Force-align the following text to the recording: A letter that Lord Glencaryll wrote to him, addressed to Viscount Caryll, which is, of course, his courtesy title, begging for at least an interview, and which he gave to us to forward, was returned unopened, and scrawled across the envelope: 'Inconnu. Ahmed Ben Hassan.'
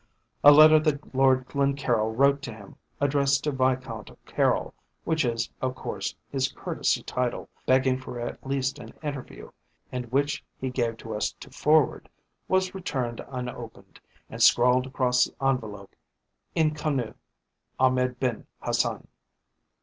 A 0.43 0.51
letter 0.51 0.79
that 0.79 1.13
Lord 1.13 1.45
Glencaryll 1.47 2.15
wrote 2.17 2.41
to 2.41 2.51
him, 2.51 2.75
addressed 2.99 3.43
to 3.43 3.51
Viscount 3.51 4.09
Caryll, 4.25 4.73
which 5.03 5.23
is, 5.23 5.51
of 5.61 5.75
course, 5.75 6.15
his 6.27 6.51
courtesy 6.51 7.03
title, 7.03 7.49
begging 7.67 7.99
for 7.99 8.19
at 8.19 8.43
least 8.43 8.79
an 8.79 8.95
interview, 9.03 9.51
and 9.91 10.11
which 10.11 10.43
he 10.57 10.71
gave 10.71 10.97
to 10.97 11.13
us 11.13 11.33
to 11.33 11.51
forward, 11.51 12.09
was 12.47 12.73
returned 12.73 13.23
unopened, 13.29 13.99
and 14.27 14.41
scrawled 14.41 14.87
across 14.87 15.25
the 15.25 15.35
envelope: 15.45 15.95
'Inconnu. 16.55 17.13
Ahmed 17.79 18.19
Ben 18.19 18.47
Hassan.' 18.61 19.07